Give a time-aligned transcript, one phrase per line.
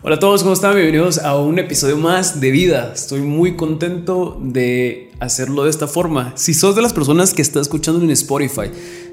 [0.00, 0.76] Hola a todos, ¿cómo están?
[0.76, 2.92] Bienvenidos a un episodio más de vida.
[2.94, 6.34] Estoy muy contento de hacerlo de esta forma.
[6.36, 8.70] Si sos de las personas que está escuchando en Spotify,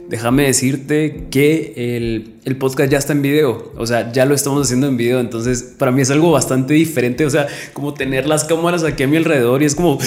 [0.09, 3.71] déjame decirte que el, el, podcast ya está en video.
[3.77, 5.19] O sea, ya lo estamos haciendo en video.
[5.19, 7.25] Entonces, para mí es algo bastante diferente.
[7.25, 9.97] O sea, como tener las cámaras aquí a mi alrededor y es como,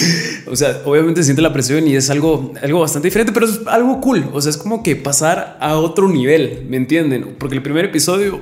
[0.47, 3.99] o sea, obviamente siente la presión y es algo, algo bastante diferente, pero es algo
[4.01, 4.25] cool.
[4.33, 7.35] O sea, es como que pasar a otro nivel, ¿me entienden?
[7.37, 8.39] Porque el primer episodio,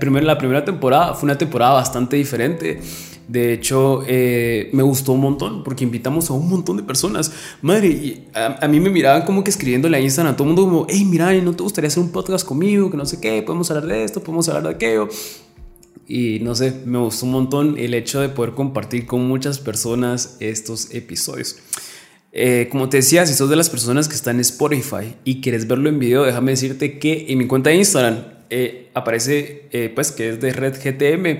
[0.00, 2.80] primer, la primera temporada fue una temporada bastante diferente.
[3.28, 7.32] De hecho, eh, me gustó un montón porque invitamos a un montón de personas.
[7.62, 10.86] Madre, a, mí me miraban como que escribiéndole a Instagram a todo el mundo como,
[10.90, 12.90] hey, mira, ¿no te gustaría hacer un podcast conmigo?
[12.90, 15.08] Que no sé qué, podemos hablar de esto, podemos hablar de aquello.
[16.06, 20.36] Y no sé, me gustó un montón el hecho de poder compartir con muchas personas
[20.40, 21.56] estos episodios.
[22.30, 25.66] Eh, como te decía, si sos de las personas que están en Spotify y quieres
[25.66, 30.28] verlo en video, déjame decirte que en mi cuenta de Instagram eh, aparece, pues, que
[30.28, 31.38] es de Red GTM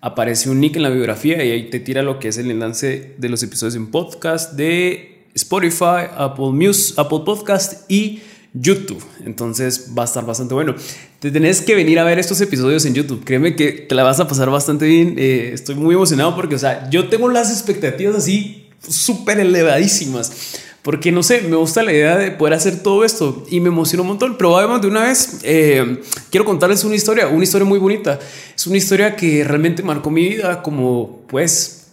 [0.00, 3.14] aparece un nick en la biografía y ahí te tira lo que es el enlace
[3.18, 8.20] de los episodios en podcast de Spotify, Apple Music, Apple Podcast y
[8.52, 9.02] YouTube.
[9.24, 10.74] Entonces va a estar bastante bueno.
[11.18, 13.24] Te tenés que venir a ver estos episodios en YouTube.
[13.24, 15.14] Créeme que te la vas a pasar bastante bien.
[15.18, 20.59] Eh, estoy muy emocionado porque, o sea, yo tengo las expectativas así súper elevadísimas.
[20.82, 24.02] Porque no sé, me gusta la idea de poder hacer todo esto y me emociona
[24.02, 24.36] un montón.
[24.38, 26.00] Pero vamos de una vez, eh,
[26.30, 28.18] quiero contarles una historia, una historia muy bonita.
[28.56, 31.88] Es una historia que realmente marcó mi vida como, pues,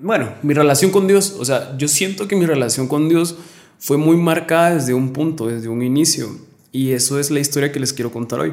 [0.00, 1.36] bueno, mi relación con Dios.
[1.38, 3.36] O sea, yo siento que mi relación con Dios
[3.80, 6.28] fue muy marcada desde un punto, desde un inicio.
[6.70, 8.52] Y eso es la historia que les quiero contar hoy.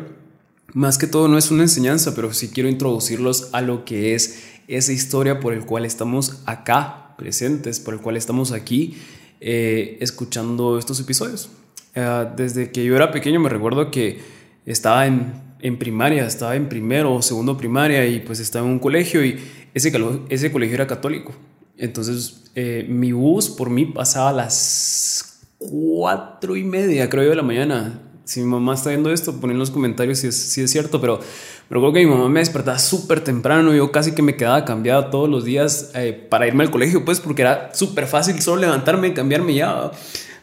[0.73, 4.39] Más que todo no es una enseñanza, pero sí quiero introducirlos a lo que es
[4.67, 8.97] esa historia por el cual estamos acá presentes, por el cual estamos aquí
[9.39, 11.49] eh, escuchando estos episodios.
[11.95, 14.19] Eh, desde que yo era pequeño me recuerdo que
[14.65, 18.79] estaba en, en, primaria, estaba en primero o segundo primaria y pues estaba en un
[18.79, 19.39] colegio y
[19.73, 19.91] ese,
[20.29, 21.33] ese colegio era católico.
[21.77, 27.35] Entonces eh, mi bus por mí pasaba a las cuatro y media, creo yo, de
[27.35, 28.01] la mañana.
[28.27, 31.21] Si mi mamá está viendo esto, ponen en los comentarios si es, cierto, pero
[31.69, 33.73] creo que mi mamá me despertaba súper temprano.
[33.73, 37.21] Yo casi que me quedaba cambiado todos los días eh, para irme al colegio, pues,
[37.21, 39.91] porque era súper fácil solo levantarme y cambiarme ya.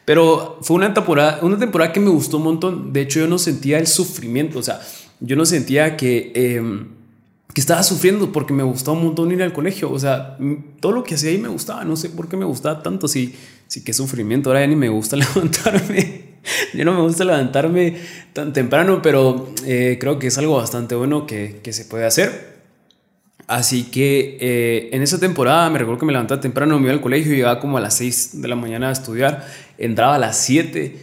[0.07, 2.95] Pero fue una temporada, una temporada que me gustó un montón.
[2.95, 4.61] De hecho, yo no sentía el sufrimiento.
[4.61, 4.81] O sea,
[5.21, 6.89] yo no sentía que, em,
[7.55, 9.93] estaba sufriendo porque me gustaba un montón ir al colegio.
[9.93, 10.39] O sea,
[10.81, 11.85] todo lo que hacía ahí me gustaba.
[11.85, 13.09] No sé por qué me gustaba tanto.
[13.09, 13.35] Sí,
[13.67, 14.49] sí, qué sufrimiento.
[14.49, 16.24] Ahora ya ni me gusta levantarme.
[16.75, 17.97] Yo no me gusta levantarme
[18.33, 22.55] tan temprano, pero eh, creo que es algo bastante bueno que, que se puede hacer.
[23.47, 27.01] Así que eh, en esa temporada me recuerdo que me levantaba temprano, me iba al
[27.01, 29.47] colegio, llegaba como a las 6 de la mañana a estudiar,
[29.77, 30.97] entraba a las 7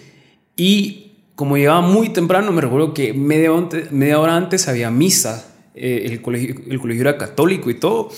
[0.56, 3.52] y como llegaba muy temprano, me recuerdo que media,
[3.91, 8.12] media hora antes había misa, eh, el, colegio, el colegio era católico y todo.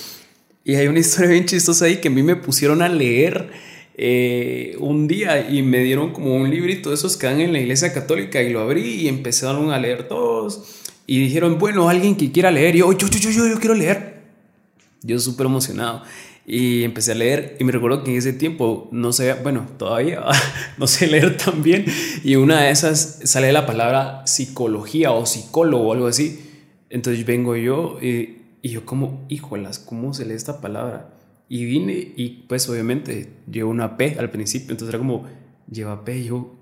[0.63, 3.51] Y hay una historia bien chistosa ahí que a mí me pusieron a leer
[3.95, 7.59] eh, un día y me dieron como un librito de esos que dan en la
[7.59, 12.31] iglesia católica y lo abrí y empezaron a leer todos y dijeron, bueno, alguien que
[12.31, 14.13] quiera leer, y yo, yo, yo, yo, yo quiero leer.
[15.01, 16.03] Yo súper emocionado
[16.45, 20.23] y empecé a leer y me recuerdo que en ese tiempo no sé, bueno, todavía
[20.77, 21.85] no sé leer tan bien
[22.23, 26.49] y una de esas sale la palabra psicología o psicólogo o algo así.
[26.89, 31.09] Entonces vengo yo y, yo como, híjolas, ¿cómo se lee esta palabra?
[31.49, 35.25] Y vine y pues obviamente llevo una P al principio, entonces era como,
[35.69, 36.55] lleva P, y yo,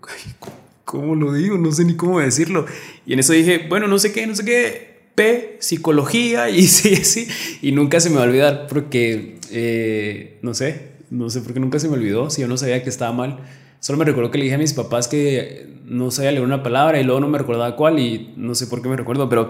[0.86, 1.58] ¿cómo lo digo?
[1.58, 2.66] No sé ni cómo decirlo.
[3.06, 6.96] Y en eso dije, bueno, no sé qué, no sé qué, P, psicología, y sí,
[6.98, 7.28] sí,
[7.62, 11.60] y nunca se me va a olvidar porque, eh, no sé, no sé por qué
[11.60, 13.40] nunca se me olvidó, si yo no sabía que estaba mal.
[13.80, 17.00] Solo me recuerdo que le dije a mis papás que no sabía leer una palabra
[17.00, 19.50] y luego no me recordaba cuál y no sé por qué me recuerdo, pero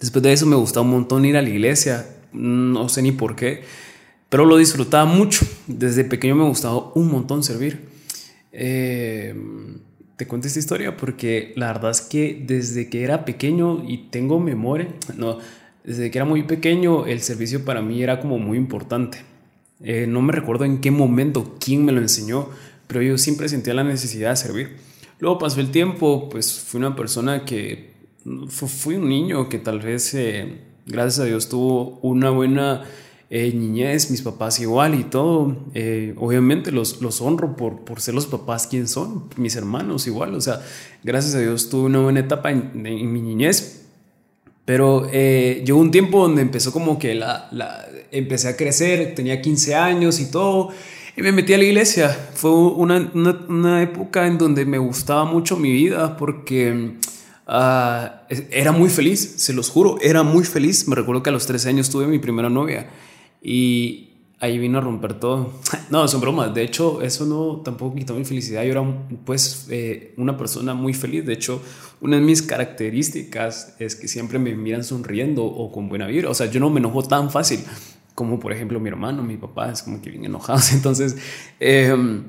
[0.00, 3.36] después de eso me gustaba un montón ir a la iglesia, no sé ni por
[3.36, 3.62] qué
[4.28, 5.46] pero lo disfrutaba mucho.
[5.66, 7.88] Desde pequeño me gustaba un montón servir.
[8.52, 9.34] Eh,
[10.16, 14.40] te cuento esta historia porque la verdad es que desde que era pequeño y tengo
[14.40, 15.38] memoria, no,
[15.84, 19.18] desde que era muy pequeño el servicio para mí era como muy importante.
[19.80, 22.48] Eh, no me recuerdo en qué momento, quién me lo enseñó,
[22.88, 24.76] pero yo siempre sentía la necesidad de servir.
[25.20, 27.92] Luego pasó el tiempo, pues fui una persona que
[28.48, 32.84] fui un niño que tal vez, eh, gracias a Dios, tuvo una buena
[33.30, 35.56] eh, niñez, mis papás igual y todo.
[35.74, 40.34] Eh, obviamente los, los honro por, por ser los papás quien son, mis hermanos igual.
[40.34, 40.62] O sea,
[41.02, 43.82] gracias a Dios tuve una buena etapa en, mi niñez.
[44.64, 49.40] Pero eh, llegó un tiempo donde empezó como que la, la, empecé a crecer, tenía
[49.40, 50.70] 15 años y todo.
[51.16, 52.10] Y me metí a la iglesia.
[52.34, 56.96] Fue una, una, una época en donde me gustaba mucho mi vida porque
[57.50, 60.86] Ah, era muy feliz, se los juro, era muy feliz.
[60.86, 62.86] Me recuerdo que a los 13 años tuve mi primera novia
[63.42, 64.08] y
[64.40, 65.52] ahí vino a romper todo.
[65.90, 66.54] No, son bromas.
[66.54, 68.62] De hecho, eso no tampoco quitó mi felicidad.
[68.62, 68.84] Yo era
[69.24, 71.24] pues eh, una persona muy feliz.
[71.24, 71.62] De hecho,
[72.02, 76.28] una de mis características es que siempre me miran sonriendo o con buena vibra.
[76.28, 77.60] O sea, yo no me enojo tan fácil
[78.18, 80.72] como por ejemplo mi hermano, mi papá, es como que bien enojados.
[80.74, 81.16] Entonces,
[81.60, 82.24] em,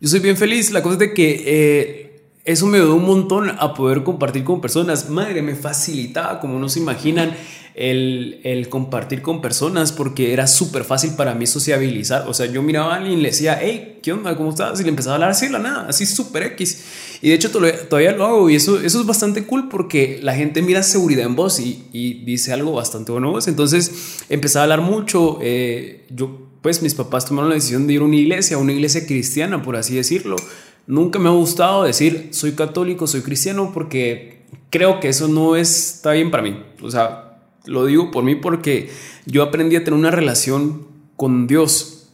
[0.00, 0.70] yo soy bien feliz.
[0.70, 2.05] La cosa es de que eh,
[2.46, 5.10] eso me ayudó un montón a poder compartir con personas.
[5.10, 7.34] Madre, me facilitaba, como no se imaginan,
[7.74, 12.26] el, el compartir con personas porque era súper fácil para mí sociabilizar.
[12.26, 14.34] O sea, yo miraba a alguien y le decía, hey, ¿qué onda?
[14.36, 14.80] ¿Cómo estás?
[14.80, 16.84] Y le empezaba a hablar así, la nada, así súper X.
[17.20, 20.62] Y de hecho todavía, lo hago y eso, eso es bastante cool porque la gente
[20.62, 23.36] mira seguridad en voz y, y dice algo bastante bueno.
[23.44, 25.38] Entonces empezaba a hablar mucho.
[25.42, 28.72] Eh, yo, pues mis papás tomaron la decisión de ir a una iglesia, a una
[28.72, 30.36] iglesia cristiana, por así decirlo.
[30.86, 36.12] Nunca me ha gustado decir soy católico, soy cristiano, porque creo que eso no está
[36.12, 36.62] bien para mí.
[36.82, 38.90] O sea, lo digo por mí porque
[39.26, 40.86] yo aprendí a tener una relación
[41.16, 42.08] con Dios.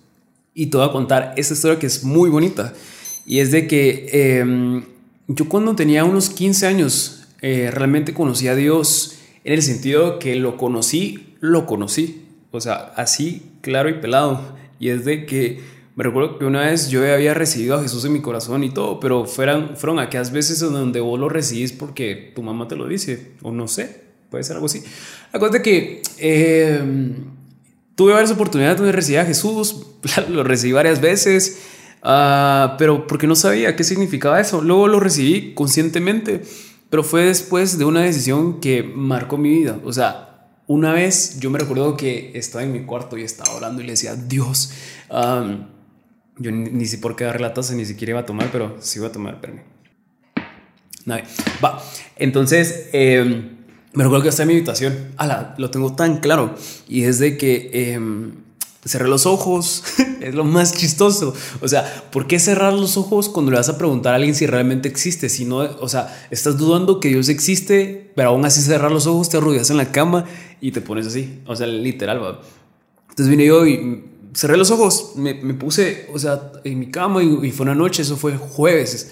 [0.55, 2.75] Y te voy a contar esta historia que es muy bonita.
[3.25, 4.85] Y es de que em,
[5.29, 10.37] yo cuando tenía unos 15 años eh, realmente conocí a Dios en el sentido que
[10.37, 12.25] lo conocí, lo conocí.
[12.51, 14.57] O sea, así, claro y pelado.
[14.79, 15.61] Y es de que
[15.95, 18.99] me recuerdo que una vez yo había recibido a Jesús en mi corazón y todo,
[18.99, 23.33] pero fueron, fueron aquellas veces donde vos lo recibís porque tu mamá te lo dice,
[23.43, 24.83] o no sé, puede ser algo así.
[25.33, 26.81] La cosa es que eh,
[27.95, 29.87] tuve varias oportunidades donde recibir a Jesús,
[30.31, 31.61] lo recibí varias veces,
[32.03, 34.63] uh, pero porque no sabía qué significaba eso.
[34.63, 36.43] Luego lo recibí conscientemente,
[36.89, 39.79] pero fue después de una decisión que marcó mi vida.
[39.85, 43.83] O sea, una vez yo me recuerdo que estaba en mi cuarto y estaba orando
[43.83, 44.73] y le decía, Dios,
[45.11, 45.67] um,
[46.39, 48.77] yo ni, ni sé por qué dar la taza, ni siquiera iba a tomar, pero
[48.81, 49.63] sí iba a tomar, espérame.
[51.63, 51.83] Va,
[52.17, 52.89] entonces...
[52.93, 53.59] Eh,
[53.95, 56.55] me recuerdo que está en mi habitación, ala, lo tengo tan claro,
[56.89, 58.33] y es de que em,
[58.85, 59.85] cerré los ojos,
[60.23, 61.35] es lo más chistoso.
[61.61, 64.47] O sea, ¿por qué cerrar los ojos cuando le vas a preguntar a alguien si
[64.47, 65.29] realmente existe?
[65.29, 69.29] Si no, o sea, estás dudando que Dios existe, pero aún así cerrar los ojos,
[69.29, 70.25] te arrodillas en la cama
[70.63, 72.41] y te pones así, o sea, literal, ¿va?
[73.11, 77.47] Entonces vine yo y cerré los ojos, me, puse, o sea, en mi cama y,
[77.47, 79.11] y fue una noche, eso fue jueves,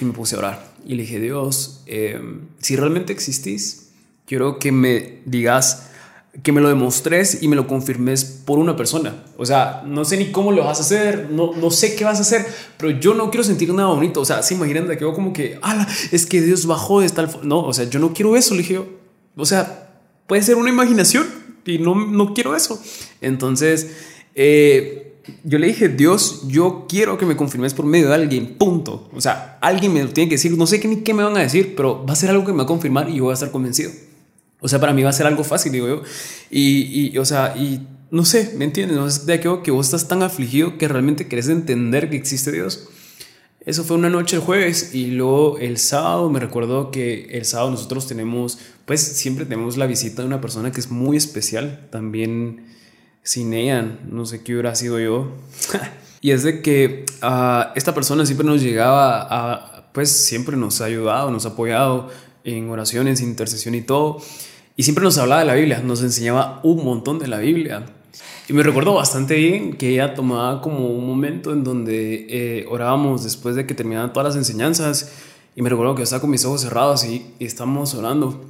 [0.00, 0.70] y me puse a orar.
[0.86, 3.90] Y le dije, Dios, em, si realmente existís,
[4.26, 5.86] quiero que me digas,
[6.42, 9.24] que me lo demostres y me lo confirmes por una persona.
[9.36, 12.18] O sea, no sé ni cómo lo vas a hacer, no, no sé qué vas
[12.18, 14.20] a hacer, pero yo no quiero sentir nada bonito.
[14.20, 17.08] O sea, se imaginan de que yo como que, ala, es que Dios bajó de
[17.08, 17.28] tal...
[17.42, 18.80] No, o sea, yo no quiero eso, le dije
[19.36, 19.90] O sea,
[20.26, 21.26] puede ser una imaginación
[21.64, 22.80] y no, no quiero eso.
[23.20, 23.90] Entonces,
[24.34, 25.14] eh,
[25.44, 29.08] yo le dije, Dios, yo quiero que me confirmes por medio de alguien, punto.
[29.14, 31.36] O sea, alguien me lo tiene que decir, no sé qué ni qué me van
[31.36, 33.32] a decir, pero va a ser algo que me va a confirmar y yo voy
[33.32, 33.90] a estar convencido.
[34.60, 36.02] O sea, para mí va a ser algo fácil, digo yo.
[36.50, 38.96] Y, y o sea, y no sé, ¿me entiendes?
[38.96, 42.52] No es de aquello que vos estás tan afligido que realmente querés entender que existe
[42.52, 42.88] Dios.
[43.66, 47.70] Eso fue una noche el jueves y luego el sábado me recuerdo que el sábado
[47.70, 52.66] nosotros tenemos, pues siempre tenemos la visita de una persona que es muy especial, también
[53.22, 55.32] sin ella, no sé qué hubiera sido yo.
[56.22, 60.86] y es de que ah, esta persona siempre nos llegaba a, pues siempre nos ha
[60.86, 62.08] ayudado, nos ha apoyado
[62.44, 64.22] en oraciones, intercesión y todo.
[64.74, 67.84] Y siempre nos hablaba de la Biblia, nos enseñaba un montón de la Biblia.
[68.50, 73.22] Y me recuerdo bastante bien que ella tomaba como un momento en donde eh, orábamos
[73.22, 75.12] después de que terminaban todas las enseñanzas.
[75.54, 78.44] Y me recuerdo que yo estaba con mis ojos cerrados y, y estábamos orando.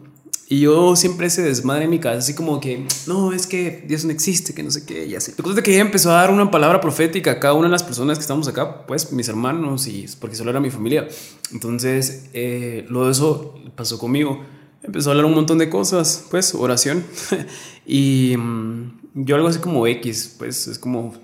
[0.48, 4.06] Y yo siempre se desmadre en mi casa, así como que, no, es que Dios
[4.06, 5.32] no existe, que no sé qué, y así.
[5.32, 7.82] Cosa es que ella empezó a dar una palabra profética a cada una de las
[7.82, 11.08] personas que estamos acá, pues mis hermanos, y porque solo era mi familia.
[11.52, 14.40] Entonces, eh, lo de eso pasó conmigo.
[14.82, 17.04] Empezó a hablar un montón de cosas, pues, oración.
[17.86, 21.14] y mm, yo algo así como X, pues, es como,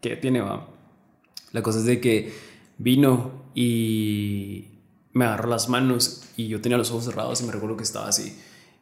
[0.00, 0.68] ¿qué tiene, va?
[1.52, 2.32] La cosa es de que
[2.78, 4.66] vino y
[5.12, 8.08] me agarró las manos y yo tenía los ojos cerrados y me recuerdo que estaba
[8.08, 8.36] así.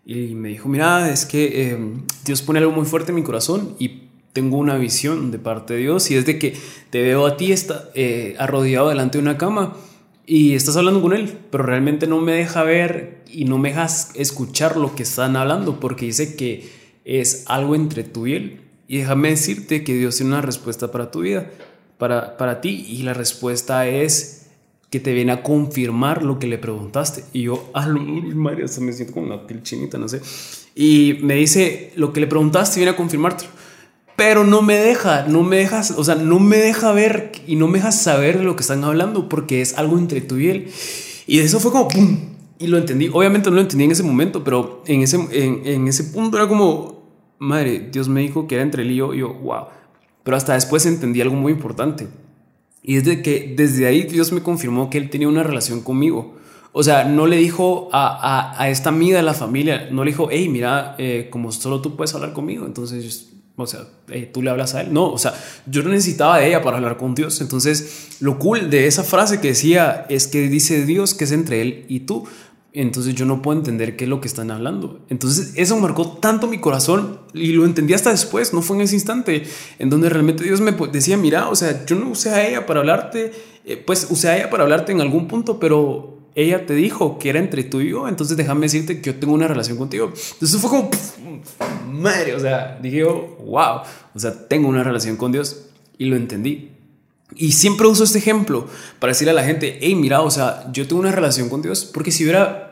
[0.04, 3.74] Y me dijo, mira, es que em, Dios pone algo muy fuerte en mi corazón
[3.78, 6.54] y tengo una visión de parte de Dios y es de que
[6.90, 9.74] te veo a ti está, eh, arrodillado delante de una cama
[10.26, 14.10] y estás hablando con él, pero realmente no me deja ver y no me dejas
[14.14, 16.68] escuchar lo que están hablando porque dice que
[17.06, 18.60] es algo entre tú y él.
[18.88, 21.50] Y déjame decirte que Dios tiene una respuesta para tu vida,
[21.96, 24.48] para, para ti, y la respuesta es
[24.90, 27.24] que te viene a confirmar lo que le preguntaste.
[27.32, 30.20] Y yo, ah, María, me siento como una piel chinita, no sé.
[30.74, 33.46] Y me dice, lo que le preguntaste viene a confirmarte
[34.14, 37.66] Pero no me deja, no me dejas, o sea, no me deja ver y no
[37.66, 40.70] me deja saber lo que están hablando porque es algo entre tú y él.
[41.26, 42.36] Y eso fue como, ¡pum!
[42.58, 43.10] y lo entendí.
[43.12, 46.95] Obviamente no lo entendí en ese momento, pero en ese, en, ese punto era como,
[47.38, 49.66] madre, Dios me dijo que era entre él y yo, y yo, wow.
[50.22, 52.08] Pero hasta después entendí algo muy importante.
[52.82, 56.36] Y es de que desde ahí Dios me confirmó que él tenía una relación conmigo.
[56.72, 60.28] O sea, no le dijo a, a, esta amiga de la familia, no le dijo,
[60.30, 63.80] hey, mira, eh, como solo tú puedes hablar conmigo, entonces, o sea,
[64.32, 64.92] tú le hablas a él.
[64.92, 65.32] No, o sea,
[65.66, 67.40] yo no necesitaba de ella para hablar con Dios.
[67.40, 71.62] Entonces, lo cool de esa frase que decía es que dice Dios que es entre
[71.62, 72.28] él y tú
[72.82, 75.00] entonces yo no puedo entender qué es lo que están hablando.
[75.08, 78.94] Entonces eso marcó tanto mi corazón y lo entendí hasta después, no fue en ese
[78.94, 79.44] instante
[79.78, 82.80] en donde realmente Dios me decía, mira, o sea, yo no usé a ella para
[82.80, 83.32] hablarte,
[83.64, 87.30] eh, pues usé a ella para hablarte en algún punto, pero ella te dijo que
[87.30, 90.12] era entre tú y yo, entonces déjame decirte que yo tengo una relación contigo.
[90.34, 90.90] Entonces fue como,
[91.90, 93.80] madre, o sea, dije yo, wow,
[94.14, 96.72] o sea, tengo una relación con Dios y lo entendí.
[97.34, 98.68] Y siempre uso este ejemplo
[98.98, 101.84] para decirle a la gente, hey, mira, o sea, yo tengo una relación con Dios,
[101.86, 102.65] porque si hubiera,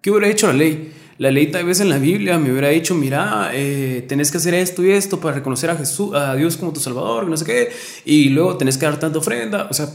[0.00, 0.92] ¿qué hubiera hecho la ley?
[1.18, 4.54] La ley tal vez en la Biblia me hubiera dicho, mira, eh, tenés que hacer
[4.54, 7.68] esto y esto para reconocer a Jesús, a Dios como tu Salvador, no sé qué,
[8.06, 9.90] y luego tenés que dar tanta ofrenda, o sea,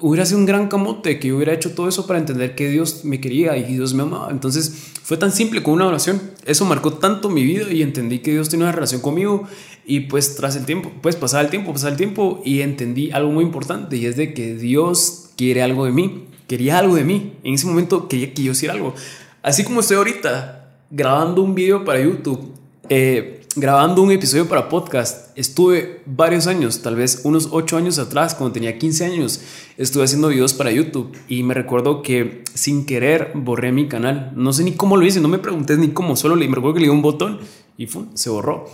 [0.00, 3.04] hubiera sido un gran camote que yo hubiera hecho todo eso para entender que Dios
[3.04, 4.30] me quería y Dios me amaba.
[4.30, 6.20] Entonces fue tan simple como una oración.
[6.44, 9.44] Eso marcó tanto mi vida y entendí que Dios tiene una relación conmigo.
[9.84, 13.30] Y pues tras el tiempo, pues pasaba el tiempo, pasaba el tiempo y entendí algo
[13.32, 16.26] muy importante y es de que Dios quiere algo de mí.
[16.46, 17.34] Quería algo de mí.
[17.44, 18.94] En ese momento quería que yo hiciera algo.
[19.42, 22.52] Así como estoy ahorita grabando un video para YouTube.
[22.88, 25.36] Eh, grabando un episodio para podcast.
[25.36, 29.40] Estuve varios años, tal vez unos 8 años atrás, cuando tenía 15 años,
[29.76, 34.32] estuve haciendo videos para YouTube y me recuerdo que sin querer borré mi canal.
[34.36, 36.74] No sé ni cómo lo hice, no me pregunté ni cómo, solo le, me recuerdo
[36.74, 37.40] que le di un botón
[37.76, 38.66] y se borró.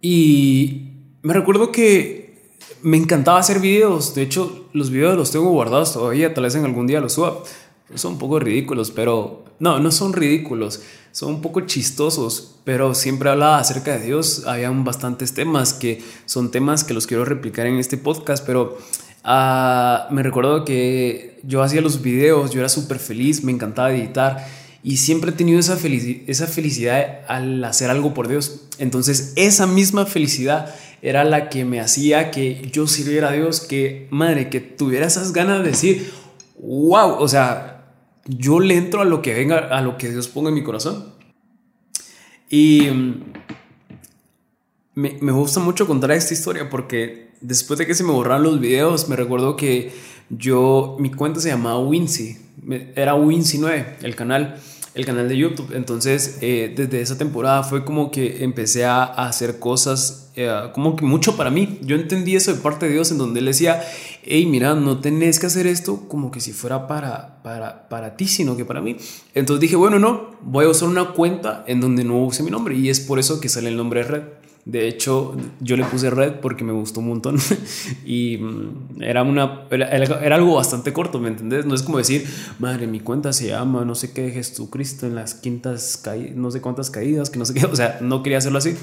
[0.00, 2.28] Y me recuerdo que
[2.82, 4.14] me encantaba hacer videos.
[4.14, 7.42] De hecho, los videos los tengo guardados todavía, tal vez en algún día los suba.
[7.94, 10.80] Son un poco ridículos, pero no, no son ridículos
[11.18, 14.44] son un poco chistosos, pero siempre hablaba acerca de Dios.
[14.46, 18.78] Habían bastantes temas que son temas que los quiero replicar en este podcast, pero
[19.24, 24.46] uh, me recuerdo que yo hacía los videos, yo era súper feliz, me encantaba editar
[24.84, 25.76] y siempre he tenido esa,
[26.28, 28.68] esa felicidad al hacer algo por Dios.
[28.78, 34.06] Entonces esa misma felicidad era la que me hacía que yo sirviera a Dios, que
[34.10, 36.12] madre, que tuviera esas ganas de decir,
[36.60, 37.77] wow, o sea,
[38.28, 41.14] yo le entro a lo que venga, a lo que Dios ponga en mi corazón.
[42.48, 43.22] Y mm,
[44.94, 48.60] me, me, gusta mucho contar esta historia porque después de que se me borraron los
[48.60, 49.92] videos, me recuerdo que
[50.30, 52.38] yo, mi cuenta se llamaba Wincy,
[52.94, 54.60] era Wincy 9, el canal
[54.98, 55.70] el canal de YouTube.
[55.74, 61.04] Entonces, eh, desde esa temporada fue como que empecé a, hacer cosas eh, como que
[61.04, 61.78] mucho para mí.
[61.82, 63.80] Yo entendí eso de parte de Dios en donde él decía,
[64.24, 68.26] hey, mira, no tenés que hacer esto como que si fuera para, para, para ti,
[68.26, 68.96] sino que para mí.
[69.34, 72.74] Entonces dije, bueno, no, voy a usar una cuenta en donde no use mi nombre
[72.74, 74.22] y es por eso que sale el nombre de Red.
[74.68, 77.38] De hecho, yo le puse red porque me gustó un montón
[78.04, 81.64] y mm, era, una, era, algo bastante corto, ¿me entendés?
[81.64, 82.26] No es como decir,
[82.58, 86.60] madre, mi cuenta se llama no sé qué Jesucristo en las quintas caídas, no sé
[86.60, 88.76] cuántas caídas, que no sé qué, o sea, no quería hacerlo así.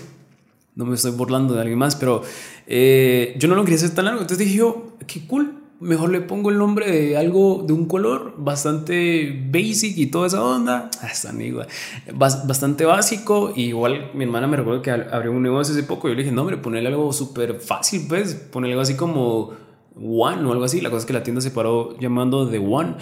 [0.73, 2.23] No me estoy burlando de alguien más, pero
[2.65, 4.21] eh, yo no lo quería hacer tan largo.
[4.21, 8.35] Entonces dije yo, qué cool, mejor le pongo el nombre de algo de un color
[8.37, 10.89] bastante basic y toda esa onda.
[11.01, 11.67] Ah, está igual.
[12.13, 13.51] Bastante básico.
[13.55, 16.07] igual mi hermana me recuerdo que abrió un negocio hace poco.
[16.07, 18.33] Y yo le dije, no, hombre, ponerle algo súper fácil, pues.
[18.35, 19.51] Ponerle algo así como
[19.95, 20.81] One o algo así.
[20.81, 22.95] La cosa es que la tienda se paró llamando The One.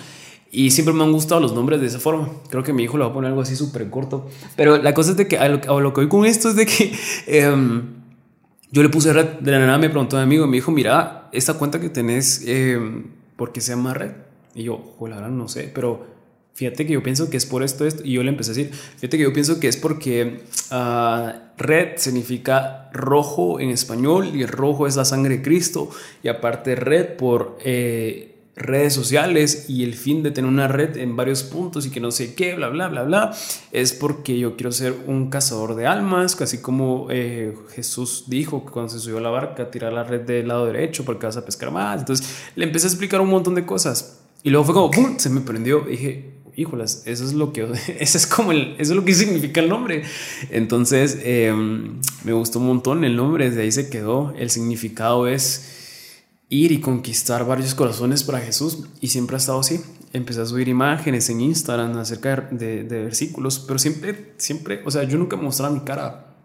[0.52, 2.30] Y siempre me han gustado los nombres de esa forma.
[2.50, 4.28] Creo que mi hijo le va a poner algo así súper corto.
[4.56, 6.94] Pero la cosa es de que a lo, que voy con esto es de que.
[7.28, 8.03] Em,
[8.74, 11.30] yo le puse red, de la nada me preguntó a mi amigo, me dijo, mira,
[11.32, 12.80] esta cuenta que tenés, eh,
[13.36, 14.14] ¿por qué se llama red?
[14.56, 16.08] Y yo, verdad no sé, pero
[16.56, 18.02] fíjate que yo pienso que es por esto, esto.
[18.04, 21.98] Y yo le empecé a decir, fíjate que yo pienso que es porque uh, red
[21.98, 25.92] significa rojo en español y el rojo es la sangre de Cristo.
[26.24, 27.60] Y aparte red por...
[27.64, 32.00] Eh, redes sociales y el fin de tener una red en varios puntos y que
[32.00, 33.36] no sé qué, bla, bla, bla, bla,
[33.72, 38.72] es porque yo quiero ser un cazador de almas, así como eh, Jesús dijo que
[38.72, 41.46] cuando se subió a la barca, tirar la red del lado derecho porque vas a
[41.46, 42.00] pescar más.
[42.00, 45.18] Entonces le empecé a explicar un montón de cosas y luego fue como, ¡pum!
[45.18, 45.82] se me prendió.
[45.82, 47.68] dije, híjolas, eso es lo que,
[48.00, 50.04] eso es como el, eso es lo que significa el nombre.
[50.52, 54.34] Entonces em, me gustó un montón el nombre, desde ahí se quedó.
[54.38, 55.73] El significado es
[56.54, 59.82] ir y conquistar varios corazones para Jesús y siempre ha estado así.
[60.14, 65.18] Empecé a subir imágenes en Instagram acerca de, versículos, pero siempre, siempre, o sea, yo
[65.18, 66.36] nunca mostraba mi cara.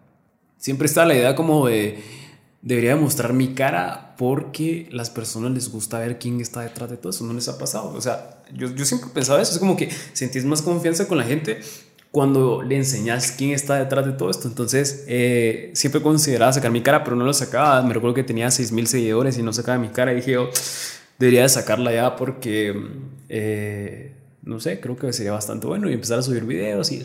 [0.57, 2.03] Siempre está la idea como de,
[2.63, 7.11] debería mostrar mi cara porque las personas les gusta ver quién está detrás de todo
[7.11, 7.23] eso.
[7.23, 7.93] No les ha pasado.
[7.93, 9.53] O sea, yo, yo siempre pensaba eso.
[9.53, 11.59] Es como que sentís más confianza con la gente
[12.11, 14.47] cuando le enseñas quién está detrás de todo esto.
[14.47, 17.81] Entonces, eh, siempre consideraba sacar mi cara, pero no lo sacaba.
[17.83, 20.11] Me recuerdo que tenía 6.000 seguidores y no sacaba mi cara.
[20.11, 20.49] Y dije, yo,
[21.19, 22.73] debería de sacarla ya porque,
[23.29, 27.03] eh, no sé, creo que sería bastante bueno y empezar a subir videos y...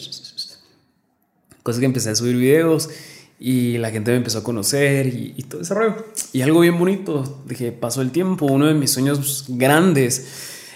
[1.63, 2.91] Cosas que empecé a subir videos
[3.39, 5.97] y la gente me empezó a conocer y, todo ese rollo.
[6.33, 10.27] Y algo bien bonito, que pasó el tiempo, uno de mis sueños grandes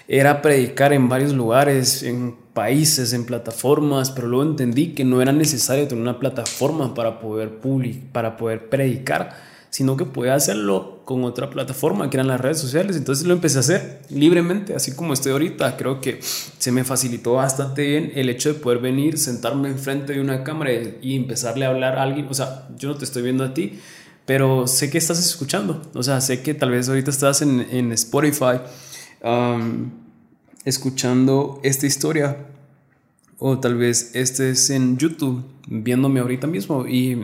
[0.08, 5.30] era predicar en varios lugares, en países, en plataformas, pero luego entendí que no era
[5.30, 9.36] necesario tener una plataforma para poder publicar, para poder predicar,
[9.70, 12.96] sino que podía hacerlo con otra plataforma que eran las redes sociales.
[12.96, 15.76] Entonces lo empecé a hacer libremente, así como estoy ahorita.
[15.76, 20.20] Creo que se me facilitó bastante bien el hecho de poder venir, sentarme enfrente de
[20.20, 22.26] una cámara y empezarle a hablar a alguien.
[22.28, 23.78] O sea, yo no te estoy viendo a ti,
[24.26, 25.80] pero sé que estás escuchando.
[25.94, 28.58] O sea, sé que tal vez ahorita estás en, en Spotify
[30.64, 32.36] escuchando esta historia
[33.38, 37.16] o tal vez estés en YouTube viéndome ahorita mismo y,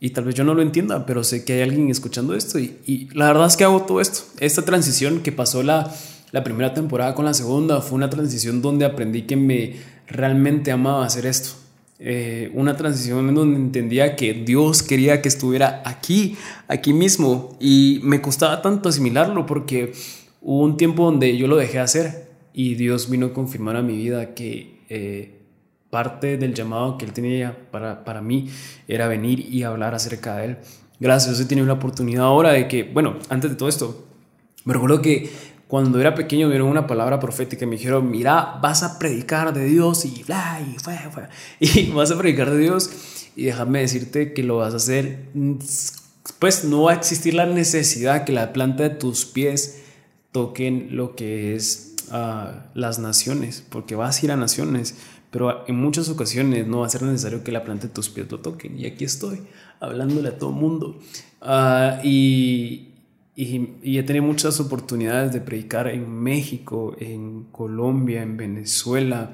[0.00, 3.08] y, tal vez yo no lo entienda, pero sé que hay alguien escuchando esto y,
[3.12, 4.20] la verdad es que hago todo esto.
[4.38, 5.92] Esta transición que pasó la,
[6.30, 11.04] la primera temporada con la segunda fue una transición donde aprendí que me realmente amaba
[11.04, 11.50] hacer esto.
[12.00, 18.00] Eh, una transición en donde entendía que Dios quería que estuviera aquí, aquí mismo y
[18.02, 19.92] me costaba tanto asimilarlo porque
[20.42, 22.23] hubo un tiempo donde yo lo dejé hacer
[22.54, 25.40] y Dios vino a confirmar a mi vida que eh,
[25.90, 28.48] parte del llamado que Él tenía para, para mí
[28.86, 30.56] era venir y hablar acerca de Él.
[31.00, 34.06] Gracias he tenido la oportunidad ahora de que, bueno, antes de todo esto,
[34.64, 35.28] me recuerdo que
[35.66, 39.64] cuando era pequeño me una palabra profética y me dijeron, mira, vas a predicar de
[39.64, 42.90] Dios y bla, y, fue, fue, y vas a predicar de Dios
[43.34, 45.26] y déjame decirte que lo vas a hacer,
[46.38, 49.82] pues no va a existir la necesidad que la planta de tus pies
[50.30, 54.96] toquen lo que es uh, las naciones, porque vas a ir a naciones,
[55.30, 58.30] pero en muchas ocasiones no va a ser necesario que la planta de tus pies
[58.30, 58.78] lo toquen.
[58.78, 59.40] Y aquí estoy,
[59.80, 61.00] hablándole a todo mundo.
[61.42, 62.92] Uh, y,
[63.36, 69.32] y, y, he tenido muchas oportunidades de predicar en México, en Colombia, en Venezuela,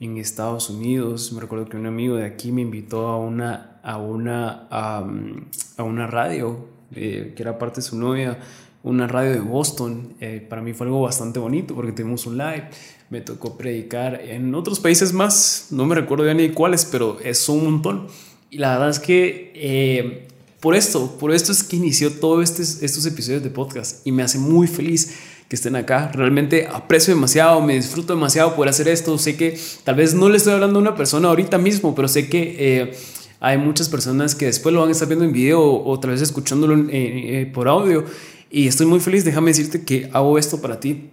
[0.00, 1.32] en Estados Unidos.
[1.32, 4.68] Me recuerdo que un amigo de aquí me invitó a una, a una,
[5.02, 8.38] um, a una radio, eh, que era parte de su novia,
[8.84, 10.14] una radio de Boston.
[10.20, 12.68] Eh, para mí fue algo bastante bonito porque tuvimos un live.
[13.10, 17.48] Me tocó predicar en otros países más, no me recuerdo ya ni cuáles, pero es
[17.48, 18.06] un montón.
[18.50, 20.28] Y la verdad es que eh,
[20.60, 24.22] por esto, por esto es que inició todos este, estos episodios de podcast y me
[24.22, 25.16] hace muy feliz
[25.48, 26.10] que estén acá.
[26.12, 29.16] Realmente aprecio demasiado, me disfruto demasiado por hacer esto.
[29.16, 32.28] Sé que tal vez no le estoy hablando a una persona ahorita mismo, pero sé
[32.28, 32.96] que eh,
[33.40, 36.20] hay muchas personas que después lo van a estar viendo en video o, tal vez
[36.20, 36.86] escuchándolo
[37.52, 38.04] por audio
[38.54, 41.10] y estoy muy feliz, déjame decirte que hago esto para ti.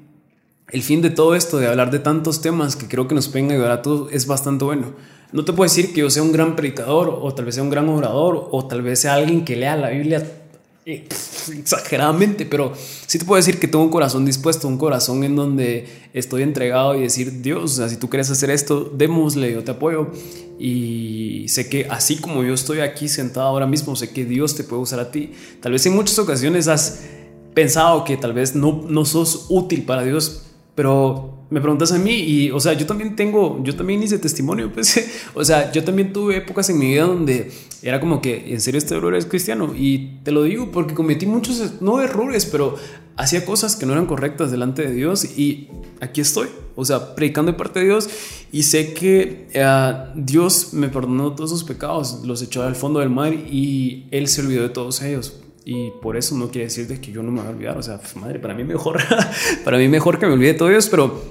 [0.70, 3.50] El fin de todo esto, de hablar de tantos temas que creo que nos pueden
[3.50, 4.94] ayudar a todos, es bastante bueno.
[5.32, 7.72] No te puedo decir que yo sea un gran predicador, o tal vez sea un
[7.72, 10.24] gran orador, o tal vez sea alguien que lea la Biblia
[10.86, 11.08] eh,
[11.58, 12.74] exageradamente, pero
[13.08, 16.96] sí te puedo decir que tengo un corazón dispuesto, un corazón en donde estoy entregado
[16.96, 20.12] y decir, Dios, o sea, si tú quieres hacer esto, démosle, yo te apoyo.
[20.60, 24.64] Y sé que así como yo estoy aquí sentado ahora mismo, sé que Dios te
[24.64, 25.32] puede usar a ti.
[25.60, 27.00] Tal vez en muchas ocasiones has
[27.54, 30.44] pensado que tal vez no, no sos útil para Dios,
[30.76, 34.72] pero me preguntas a mí y, o sea, yo también tengo, yo también hice testimonio,
[34.72, 38.62] pues, o sea, yo también tuve épocas en mi vida donde era como que, en
[38.62, 39.74] serio, este error es cristiano.
[39.76, 42.76] Y te lo digo porque cometí muchos, no errores, pero
[43.18, 45.68] hacía cosas que no eran correctas delante de Dios y
[46.00, 48.10] aquí estoy, o sea, predicando de parte de Dios
[48.52, 53.10] y sé que eh, Dios me perdonó todos sus pecados, los echó al fondo del
[53.10, 55.42] mar y Él se olvidó de todos ellos.
[55.64, 57.78] Y por eso no quiere decir de que yo no me voy a olvidar.
[57.78, 59.00] O sea, pues, madre, para mí mejor,
[59.64, 61.22] para mí mejor que me olvide de todo eso, pero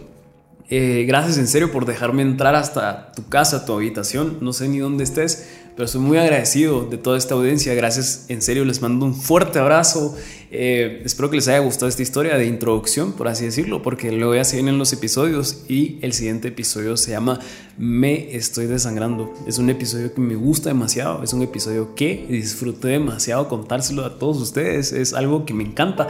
[0.69, 4.39] eh, gracias en serio por dejarme entrar hasta tu casa, tu habitación.
[4.41, 7.75] No sé ni dónde estés, pero estoy muy agradecido de toda esta audiencia.
[7.75, 10.17] Gracias, en serio, les mando un fuerte abrazo.
[10.51, 14.35] Eh, espero que les haya gustado esta historia de introducción, por así decirlo, porque luego
[14.35, 17.39] ya se vienen los episodios y el siguiente episodio se llama
[17.79, 19.33] Me estoy desangrando.
[19.47, 24.19] Es un episodio que me gusta demasiado, es un episodio que disfruté demasiado contárselo a
[24.19, 24.93] todos ustedes.
[24.93, 26.09] Es algo que me encanta.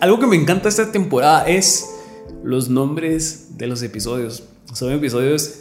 [0.00, 1.90] algo que me encanta esta temporada es
[2.42, 5.60] los nombres de los episodios son episodios,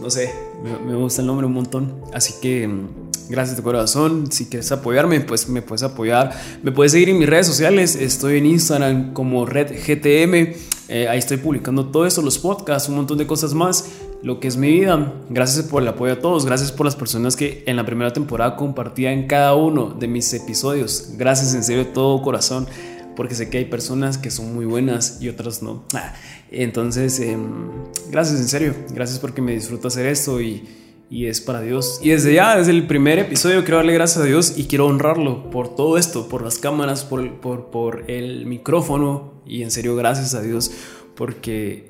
[0.00, 1.94] no sé, me, gusta el nombre un montón.
[2.12, 2.88] Así que mm,
[3.28, 4.30] gracias de corazón.
[4.30, 6.32] Si quieres apoyarme, pues me puedes apoyar.
[6.62, 7.94] Me puedes seguir en mis redes sociales.
[7.96, 10.54] Estoy en Instagram como RedGTM.
[10.88, 13.90] Eh, ahí estoy publicando todo eso, los podcasts, un montón de cosas más.
[14.22, 15.14] lo que es mi vida.
[15.30, 16.46] Gracias por el apoyo a todos.
[16.46, 21.14] Gracias por las personas que en la primera temporada compartían cada uno de mis episodios.
[21.16, 22.68] Gracias en serio de todo corazón.
[23.16, 25.84] Porque sé que hay personas que son muy buenas y otras no.
[25.94, 26.14] Ah,
[26.50, 27.70] entonces, em,
[28.10, 28.74] gracias en serio.
[28.92, 30.68] Gracias porque me disfruto hacer esto y,
[31.10, 32.00] y es para Dios.
[32.02, 35.50] Y desde ya, desde el primer episodio, quiero darle gracias a Dios y quiero honrarlo
[35.50, 39.42] por todo esto, por las cámaras, por, por, por el micrófono.
[39.46, 40.70] Y en serio, gracias a Dios
[41.14, 41.88] porque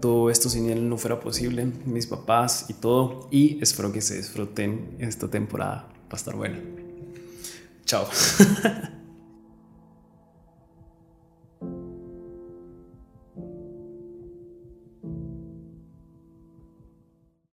[0.00, 3.28] todo esto sin él no fuera posible, mis papás y todo.
[3.30, 5.88] Y espero que se disfruten esta temporada.
[6.04, 6.60] Va a estar buena.
[7.84, 8.06] Chao.